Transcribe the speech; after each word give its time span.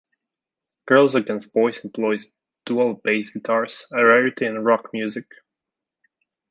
Girls 0.87 1.13
Against 1.13 1.53
Boys 1.53 1.85
employs 1.85 2.25
dual 2.65 2.99
bass 3.03 3.29
guitars, 3.29 3.85
a 3.93 4.03
rarity 4.03 4.47
in 4.47 4.57
rock 4.63 4.89
music. 4.93 5.27